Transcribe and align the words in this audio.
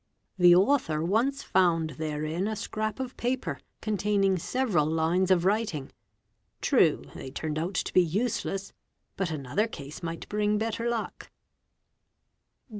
The 0.39 0.55
author 0.55 1.03
once 1.03 1.43
found 1.43 1.91
therein 1.99 2.47
a 2.47 2.55
scrap 2.55 2.99
of 2.99 3.15
paper 3.17 3.59
Ss 3.83 3.87
aL 3.87 3.93
eX 3.93 3.93
or 3.93 4.09
taining 4.09 4.39
several 4.39 4.85
lines 4.87 5.29
of 5.29 5.45
writing; 5.45 5.91
true 6.59 7.03
they 7.13 7.29
turned 7.29 7.59
out 7.59 7.75
to 7.75 7.93
be 7.93 8.01
useless, 8.01 8.73
ut 9.19 9.29
another 9.29 9.67
case 9.67 10.01
might 10.01 10.27
bring 10.27 10.57
better 10.57 10.89
luck. 10.89 11.29